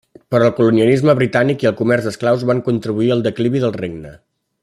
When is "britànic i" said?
1.19-1.69